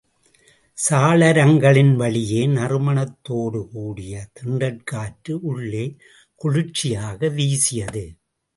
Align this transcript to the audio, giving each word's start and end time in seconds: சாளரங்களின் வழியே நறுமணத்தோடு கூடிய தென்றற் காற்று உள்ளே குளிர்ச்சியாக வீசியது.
சாளரங்களின் 0.77 1.91
வழியே 1.95 2.47
நறுமணத்தோடு 2.47 3.61
கூடிய 3.73 4.27
தென்றற் 4.39 4.81
காற்று 4.83 5.35
உள்ளே 5.41 5.85
குளிர்ச்சியாக 6.35 7.29
வீசியது. 7.29 8.05